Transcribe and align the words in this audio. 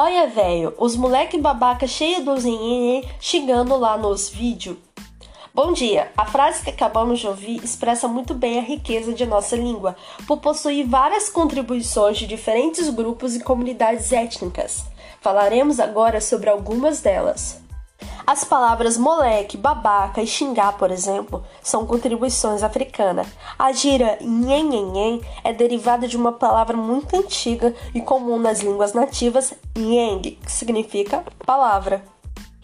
Olha, 0.00 0.28
velho, 0.28 0.74
os 0.78 0.94
moleque 0.94 1.36
babaca 1.36 1.84
cheio 1.84 2.24
dos 2.24 2.44
nhenhenhen 2.44 3.02
xingando 3.20 3.76
lá 3.76 3.98
nos 3.98 4.28
vídeos. 4.28 4.76
Bom 5.52 5.72
dia! 5.72 6.12
A 6.16 6.24
frase 6.24 6.62
que 6.62 6.70
acabamos 6.70 7.18
de 7.18 7.26
ouvir 7.26 7.64
expressa 7.64 8.06
muito 8.06 8.32
bem 8.32 8.60
a 8.60 8.62
riqueza 8.62 9.12
de 9.12 9.26
nossa 9.26 9.56
língua, 9.56 9.96
por 10.24 10.38
possuir 10.38 10.86
várias 10.86 11.28
contribuições 11.28 12.16
de 12.16 12.28
diferentes 12.28 12.88
grupos 12.90 13.34
e 13.34 13.42
comunidades 13.42 14.12
étnicas. 14.12 14.84
Falaremos 15.20 15.80
agora 15.80 16.20
sobre 16.20 16.48
algumas 16.48 17.00
delas. 17.00 17.60
As 18.28 18.44
palavras 18.44 18.98
moleque, 18.98 19.56
babaca 19.56 20.20
e 20.20 20.26
xingar, 20.26 20.76
por 20.76 20.90
exemplo, 20.90 21.42
são 21.62 21.86
contribuições 21.86 22.62
africanas. 22.62 23.26
A 23.58 23.72
gira 23.72 24.18
nhenhenhen 24.20 25.22
é 25.42 25.50
derivada 25.50 26.06
de 26.06 26.14
uma 26.14 26.32
palavra 26.32 26.76
muito 26.76 27.16
antiga 27.16 27.74
e 27.94 28.02
comum 28.02 28.38
nas 28.38 28.60
línguas 28.60 28.92
nativas, 28.92 29.54
nheng, 29.74 30.32
que 30.44 30.52
significa 30.52 31.24
palavra. 31.46 32.04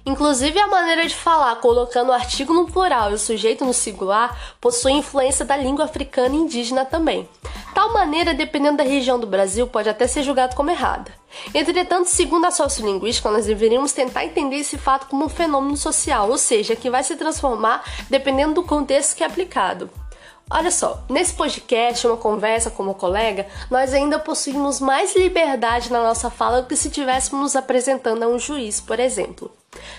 Inclusive, 0.04 0.58
a 0.58 0.66
maneira 0.66 1.06
de 1.06 1.14
falar, 1.14 1.56
colocando 1.56 2.10
o 2.10 2.12
artigo 2.12 2.52
no 2.52 2.70
plural 2.70 3.10
e 3.10 3.14
o 3.14 3.18
sujeito 3.18 3.64
no 3.64 3.72
singular, 3.72 4.38
possui 4.60 4.92
influência 4.92 5.46
da 5.46 5.56
língua 5.56 5.86
africana 5.86 6.34
e 6.34 6.40
indígena 6.40 6.84
também. 6.84 7.26
Tal 7.74 7.92
maneira, 7.92 8.32
dependendo 8.32 8.76
da 8.76 8.84
região 8.84 9.18
do 9.18 9.26
Brasil, 9.26 9.66
pode 9.66 9.88
até 9.88 10.06
ser 10.06 10.22
julgado 10.22 10.54
como 10.54 10.70
errada. 10.70 11.12
Entretanto, 11.52 12.06
segundo 12.06 12.44
a 12.46 12.52
sociolinguística, 12.52 13.28
nós 13.30 13.46
deveríamos 13.46 13.92
tentar 13.92 14.24
entender 14.24 14.56
esse 14.56 14.78
fato 14.78 15.08
como 15.08 15.24
um 15.24 15.28
fenômeno 15.28 15.76
social, 15.76 16.30
ou 16.30 16.38
seja, 16.38 16.76
que 16.76 16.88
vai 16.88 17.02
se 17.02 17.16
transformar 17.16 17.82
dependendo 18.08 18.54
do 18.54 18.62
contexto 18.62 19.16
que 19.16 19.24
é 19.24 19.26
aplicado. 19.26 19.90
Olha 20.48 20.70
só, 20.70 21.02
nesse 21.08 21.32
podcast, 21.32 22.06
uma 22.06 22.16
conversa 22.16 22.70
com 22.70 22.82
uma 22.82 22.94
colega, 22.94 23.46
nós 23.70 23.92
ainda 23.92 24.18
possuímos 24.18 24.78
mais 24.78 25.16
liberdade 25.16 25.90
na 25.90 26.02
nossa 26.02 26.30
fala 26.30 26.62
do 26.62 26.68
que 26.68 26.76
se 26.76 26.88
estivéssemos 26.88 27.40
nos 27.40 27.56
apresentando 27.56 28.22
a 28.22 28.28
um 28.28 28.38
juiz, 28.38 28.80
por 28.80 29.00
exemplo. 29.00 29.50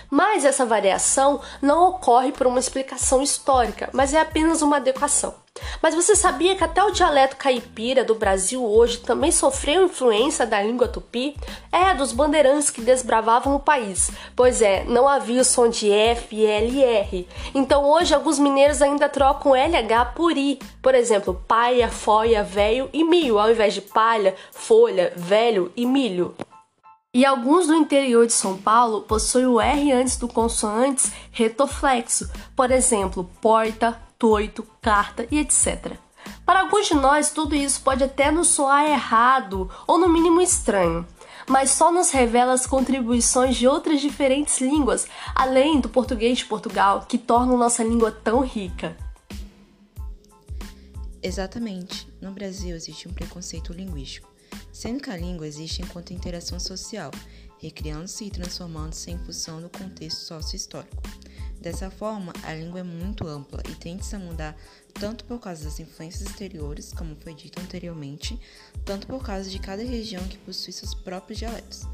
Mas 0.10 0.46
essa 0.46 0.66
variação 0.66 1.42
não 1.62 1.90
ocorre 1.90 2.32
por 2.32 2.48
uma 2.48 2.60
explicação 2.60 3.22
histórica, 3.22 3.90
mas 3.94 4.14
é 4.14 4.20
apenas 4.20 4.62
uma 4.62 4.78
adequação. 4.78 5.46
Mas 5.82 5.96
você 5.96 6.16
sabia 6.16 6.56
que 6.56 6.64
até 6.64 6.84
o 6.84 6.92
dialeto 6.92 7.38
caipira 7.38 8.04
do 8.04 8.16
Brasil 8.16 8.64
hoje 8.64 8.98
também 8.98 9.32
sofreu 9.32 9.86
influência 9.86 10.46
da 10.46 10.62
língua 10.62 10.88
tupi? 10.88 11.36
É, 11.72 11.94
dos 11.94 12.12
bandeirantes 12.12 12.70
que 12.70 12.82
desbravavam 12.82 13.56
o 13.56 13.60
país. 13.60 14.12
Pois 14.36 14.62
é, 14.62 14.84
não 14.84 15.08
havia 15.08 15.42
o 15.42 15.46
som 15.46 15.70
de 15.70 15.90
F, 15.90 16.46
L 16.46 16.72
e 16.72 16.84
R. 16.84 17.28
Então 17.54 17.86
hoje 17.86 18.14
alguns 18.14 18.38
mineiros 18.38 18.82
ainda 18.82 19.08
trocam 19.08 19.56
LH 19.56 20.14
por 20.14 20.38
I. 20.38 20.60
Por 20.82 20.94
exemplo, 20.94 21.42
paia, 21.48 21.90
foia, 21.90 22.44
velho 22.44 22.90
e 22.92 23.04
milho, 23.04 23.40
ao 23.40 23.50
invés 23.50 23.74
de 23.74 23.82
palha, 23.82 24.36
folha, 24.52 25.14
velho 25.16 25.72
e 25.76 25.86
milho. 25.86 26.36
E 27.16 27.26
alguns 27.26 27.68
do 27.68 27.74
interior 27.74 28.28
de 28.28 28.34
São 28.34 28.58
Paulo 28.58 29.04
possuem 29.04 29.46
o 29.46 29.62
R 29.62 29.94
antes 29.94 30.18
do 30.18 30.28
consoantes 30.28 31.14
retoflexo, 31.32 32.30
por 32.54 32.70
exemplo, 32.72 33.24
porta, 33.40 33.98
toito, 34.20 34.68
carta 34.82 35.26
e 35.32 35.40
etc. 35.40 35.94
Para 36.46 36.60
alguns 36.60 36.88
de 36.88 36.94
nós, 36.94 37.30
tudo 37.30 37.56
isso 37.56 37.80
pode 37.80 38.04
até 38.04 38.30
nos 38.32 38.50
soar 38.50 38.84
errado 38.84 39.72
ou 39.88 39.98
no 39.98 40.10
mínimo 40.10 40.42
estranho, 40.42 41.08
mas 41.48 41.70
só 41.70 41.90
nos 41.90 42.12
revela 42.12 42.52
as 42.52 42.68
contribuições 42.68 43.56
de 43.56 43.66
outras 43.66 44.02
diferentes 44.02 44.60
línguas, 44.60 45.08
além 45.34 45.80
do 45.80 45.88
português 45.88 46.40
de 46.40 46.46
Portugal, 46.46 47.06
que 47.08 47.18
tornam 47.18 47.56
nossa 47.56 47.82
língua 47.82 48.12
tão 48.12 48.42
rica. 48.42 48.94
Exatamente. 51.24 52.10
No 52.22 52.32
Brasil 52.32 52.76
existe 52.76 53.08
um 53.08 53.14
preconceito 53.14 53.72
linguístico 53.72 54.35
sendo 54.76 55.02
que 55.02 55.10
a 55.10 55.16
língua 55.16 55.48
existe 55.48 55.82
enquanto 55.82 56.12
interação 56.12 56.60
social, 56.60 57.10
recriando-se 57.60 58.26
e 58.26 58.30
transformando-se 58.30 59.10
em 59.10 59.18
função 59.18 59.62
do 59.62 59.70
contexto 59.70 60.18
sócio-histórico. 60.26 61.02
Dessa 61.62 61.90
forma, 61.90 62.34
a 62.44 62.54
língua 62.54 62.82
é 62.82 62.84
muito 62.84 63.26
ampla 63.26 63.64
e 63.70 63.76
tende-se 63.76 64.18
a 64.18 64.20
mudar 64.20 64.54
tanto 64.94 65.24
por 65.24 65.40
causa 65.40 65.64
das 65.64 65.80
influências 65.80 66.30
exteriores, 66.30 66.92
como 66.92 67.16
foi 67.16 67.34
dito 67.34 67.58
anteriormente, 67.62 68.38
tanto 68.84 69.08
por 69.08 69.24
causa 69.24 69.50
de 69.50 69.60
cada 69.60 69.82
região 69.82 70.22
que 70.28 70.38
possui 70.40 70.74
seus 70.74 70.94
próprios 70.94 71.40
dialetos. 71.40 71.88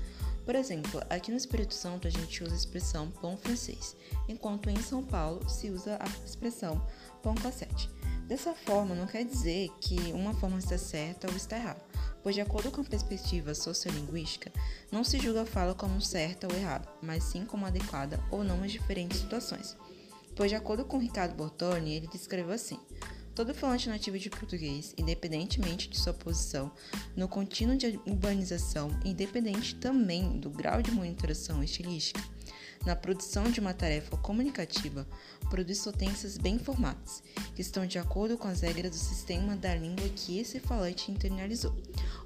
Por 0.44 0.56
exemplo, 0.56 1.04
aqui 1.08 1.30
no 1.30 1.38
Espírito 1.38 1.76
Santo 1.76 2.08
a 2.08 2.12
gente 2.12 2.44
usa 2.44 2.54
a 2.54 2.58
expressão 2.58 3.12
pão 3.12 3.38
francês, 3.38 3.96
enquanto 4.28 4.72
em 4.72 4.82
São 4.82 5.04
Paulo 5.04 5.48
se 5.48 5.70
usa 5.70 6.00
a 6.02 6.26
expressão 6.26 6.84
pão 7.22 7.36
cassete. 7.36 7.92
Dessa 8.28 8.56
forma, 8.56 8.96
não 8.96 9.06
quer 9.06 9.24
dizer 9.24 9.70
que 9.80 9.98
uma 10.14 10.34
forma 10.34 10.58
está 10.58 10.80
certa 10.80 11.30
ou 11.30 11.38
está 11.38 11.58
errada, 11.58 11.91
pois, 12.24 12.36
de 12.36 12.42
acordo 12.42 12.72
com 12.72 12.82
a 12.82 12.86
perspectiva 12.86 13.54
sociolinguística, 13.54 14.52
não 14.92 15.04
se 15.04 15.20
julga 15.20 15.44
a 15.44 15.46
fala 15.46 15.74
como 15.74 16.02
certa 16.02 16.48
ou 16.48 16.56
errada, 16.56 16.88
mas 17.02 17.24
sim 17.24 17.46
como 17.46 17.66
adequada 17.66 18.20
ou 18.30 18.44
não 18.44 18.64
às 18.64 18.72
diferentes 18.72 19.20
situações. 19.20 19.76
Pois, 20.36 20.50
de 20.50 20.56
acordo 20.56 20.86
com 20.86 20.98
Ricardo 20.98 21.36
Bortoni, 21.36 21.94
ele 21.94 22.08
descreveu 22.08 22.54
assim: 22.54 22.80
Todo 23.34 23.54
falante 23.54 23.88
nativo 23.88 24.20
de 24.20 24.30
português, 24.30 24.94
independentemente 24.98 25.90
de 25.90 25.98
sua 25.98 26.14
posição 26.14 26.72
no 27.16 27.28
contínuo 27.28 27.78
de 27.78 28.00
urbanização, 28.06 28.90
independente 29.06 29.76
também 29.76 30.38
do 30.38 30.50
grau 30.50 30.82
de 30.82 30.92
monitoração 30.92 31.64
estilística, 31.64 32.22
na 32.86 32.96
produção 32.96 33.44
de 33.44 33.60
uma 33.60 33.74
tarefa 33.74 34.18
comunicativa, 34.18 35.08
produz 35.50 35.80
sentenças 35.80 36.38
bem 36.38 36.58
formadas, 36.58 37.22
que 37.56 37.62
estão 37.62 37.86
de 37.86 38.00
acordo 38.00 38.38
com 38.38 38.48
as 38.48 38.62
regras 38.62 38.92
do 38.92 38.98
sistema 38.98 39.56
da 39.56 39.76
língua 39.76 40.08
que 40.10 40.40
esse 40.40 40.60
falante 40.60 41.12
internalizou. 41.12 41.76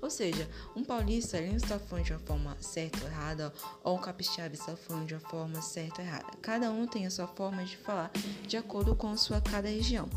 Ou 0.01 0.09
seja, 0.09 0.47
um 0.75 0.83
paulista 0.83 1.37
ele 1.37 1.49
não 1.49 1.57
está 1.57 1.79
falando 1.79 2.05
de 2.05 2.13
uma 2.13 2.19
forma 2.19 2.57
certa 2.61 2.99
ou 3.01 3.07
errada, 3.07 3.53
ou 3.83 3.97
um 3.97 4.01
capixaba 4.01 4.53
está 4.53 4.75
falando 4.75 5.07
de 5.07 5.15
uma 5.15 5.29
forma 5.29 5.61
certa 5.61 6.01
ou 6.01 6.07
errada. 6.07 6.27
Cada 6.41 6.71
um 6.71 6.87
tem 6.87 7.05
a 7.05 7.11
sua 7.11 7.27
forma 7.27 7.63
de 7.65 7.75
falar 7.77 8.11
de 8.47 8.55
acordo 8.55 8.95
com 8.95 9.15
sua 9.17 9.41
cada 9.41 9.67
região, 9.67 10.09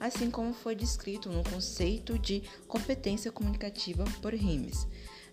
assim 0.00 0.30
como 0.30 0.54
foi 0.54 0.74
descrito 0.74 1.28
no 1.28 1.44
conceito 1.44 2.18
de 2.18 2.42
competência 2.66 3.30
comunicativa 3.30 4.04
por 4.20 4.32
Rimes, 4.32 4.86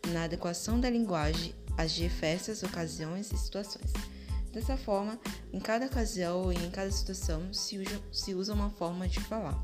na 0.09 0.25
adequação 0.25 0.79
da 0.79 0.89
linguagem 0.89 1.55
às 1.77 1.91
diversas 1.91 2.63
ocasiões 2.63 3.31
e 3.31 3.37
situações. 3.37 3.91
Dessa 4.51 4.75
forma, 4.75 5.17
em 5.53 5.59
cada 5.59 5.85
ocasião 5.85 6.51
e 6.51 6.57
em 6.57 6.69
cada 6.69 6.91
situação 6.91 7.53
se 7.53 7.77
usa, 7.77 8.01
se 8.11 8.33
usa 8.33 8.53
uma 8.53 8.69
forma 8.69 9.07
de 9.07 9.19
falar. 9.21 9.63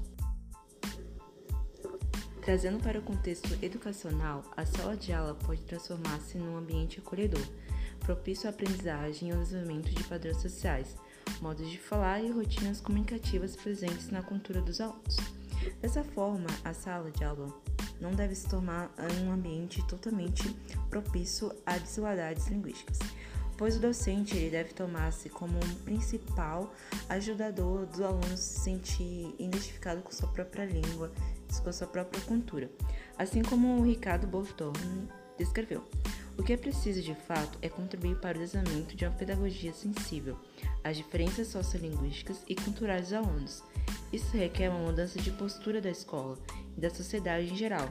Trazendo 2.41 2.81
para 2.81 2.99
o 2.99 3.01
contexto 3.01 3.49
educacional, 3.61 4.41
a 4.55 4.65
sala 4.65 4.95
de 4.95 5.11
aula 5.11 5.35
pode 5.35 5.61
transformar-se 5.63 6.37
num 6.37 6.55
ambiente 6.55 6.99
acolhedor, 6.99 7.45
propício 7.99 8.47
à 8.47 8.51
aprendizagem 8.51 9.27
e 9.27 9.31
ao 9.33 9.39
desenvolvimento 9.39 9.89
de 9.89 10.03
padrões 10.05 10.41
sociais, 10.41 10.95
modos 11.41 11.69
de 11.69 11.77
falar 11.77 12.21
e 12.21 12.31
rotinas 12.31 12.79
comunicativas 12.79 13.57
presentes 13.57 14.09
na 14.09 14.23
cultura 14.23 14.61
dos 14.61 14.79
alunos. 14.79 15.17
Dessa 15.81 16.01
forma, 16.01 16.47
a 16.63 16.73
sala 16.73 17.11
de 17.11 17.25
aula 17.25 17.53
não 17.99 18.13
deve 18.13 18.33
se 18.33 18.47
tornar 18.47 18.93
um 19.21 19.31
ambiente 19.33 19.85
totalmente 19.85 20.49
propício 20.89 21.53
a 21.65 21.77
desigualdades 21.77 22.47
linguísticas, 22.47 22.99
pois 23.57 23.75
o 23.75 23.79
docente 23.79 24.37
ele 24.37 24.51
deve 24.51 24.73
tomar-se 24.73 25.29
como 25.29 25.57
um 25.57 25.75
principal 25.83 26.73
ajudador 27.09 27.85
dos 27.87 28.01
alunos 28.01 28.39
se 28.39 28.59
sentir 28.61 29.33
identificado 29.39 30.01
com 30.01 30.11
sua 30.11 30.29
própria 30.29 30.65
língua, 30.65 31.11
com 31.63 31.71
sua 31.71 31.87
própria 31.87 32.21
cultura, 32.23 32.69
assim 33.17 33.41
como 33.41 33.79
o 33.79 33.83
Ricardo 33.83 34.27
Bortorni 34.27 35.09
descreveu. 35.37 35.83
O 36.37 36.43
que 36.43 36.53
é 36.53 36.57
preciso 36.57 37.01
de 37.01 37.15
fato 37.15 37.57
é 37.63 37.67
contribuir 37.67 38.15
para 38.17 38.37
o 38.37 38.39
desenvolvimento 38.39 38.95
de 38.95 39.05
uma 39.05 39.15
pedagogia 39.15 39.73
sensível 39.73 40.37
às 40.83 40.95
diferenças 40.95 41.47
sociolinguísticas 41.47 42.43
e 42.47 42.53
culturais 42.53 43.05
dos 43.05 43.13
alunos. 43.13 43.63
Isso 44.13 44.37
requer 44.37 44.69
uma 44.69 44.85
mudança 44.85 45.19
de 45.19 45.31
postura 45.31 45.81
da 45.81 45.89
escola 45.89 46.37
e 46.77 46.79
da 46.79 46.91
sociedade 46.91 47.51
em 47.51 47.55
geral. 47.55 47.89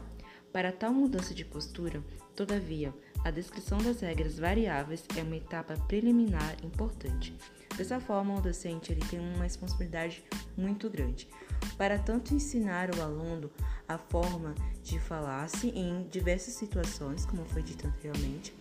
Para 0.52 0.70
tal 0.70 0.93
mudança 0.93 1.35
de 1.35 1.44
postura, 1.44 2.00
todavia, 2.37 2.94
a 3.26 3.31
descrição 3.32 3.78
das 3.78 3.99
regras 4.02 4.38
variáveis 4.38 5.05
é 5.17 5.23
uma 5.23 5.34
etapa 5.34 5.75
preliminar 5.88 6.56
importante. 6.62 7.37
Dessa 7.76 7.99
forma, 7.99 8.37
o 8.37 8.40
docente 8.40 8.93
ele 8.93 9.05
tem 9.05 9.19
uma 9.19 9.43
responsabilidade 9.43 10.23
muito 10.56 10.88
grande 10.88 11.28
para 11.76 11.99
tanto 11.99 12.32
ensinar 12.32 12.94
o 12.94 13.02
aluno 13.02 13.50
a 13.88 13.99
forma 13.99 14.55
de 14.81 15.00
falar-se 15.00 15.70
em 15.70 16.06
diversas 16.08 16.55
situações, 16.55 17.26
como 17.26 17.44
foi 17.46 17.64
dito 17.64 17.88
anteriormente, 17.88 18.55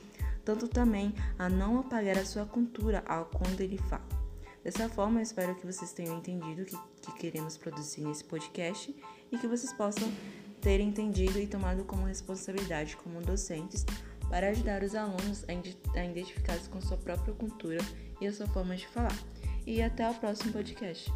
tanto 0.44 0.68
também 0.68 1.14
a 1.38 1.48
não 1.48 1.78
apagar 1.82 2.18
a 2.18 2.26
sua 2.26 2.48
cultura 2.48 3.04
ao 3.08 3.26
quando 3.26 3.62
ele 3.62 3.78
fala. 3.78 4.10
Dessa 4.64 4.90
forma, 4.90 5.20
eu 5.20 5.24
espero 5.24 5.54
que 5.54 5.68
vocês 5.68 5.94
tenham 5.94 6.18
entendido 6.18 6.64
o 6.64 6.66
que, 6.66 6.78
que 7.02 7.14
queremos 7.20 7.56
produzir 7.56 8.02
nesse 8.02 8.24
podcast 8.24 8.96
e 9.32 9.38
que 9.38 9.46
vocês 9.46 9.72
possam 9.72 10.12
ter 10.60 10.80
entendido 10.80 11.38
e 11.38 11.46
tomado 11.46 11.84
como 11.84 12.08
responsabilidade 12.08 12.98
como 12.98 13.22
docentes 13.22 13.86
para 14.30 14.50
ajudar 14.50 14.84
os 14.84 14.96
alunos 14.96 15.46
a 15.48 16.04
identificar-se 16.04 16.70
com 16.70 16.82
sua 16.82 16.98
própria 16.98 17.34
cultura 17.34 17.80
e 18.20 18.28
a 18.28 18.34
sua 18.34 18.48
forma 18.48 18.76
de 18.76 18.88
falar. 18.88 19.18
E 19.66 19.82
até 19.82 20.10
o 20.10 20.14
próximo 20.16 20.54
podcast. 20.54 21.12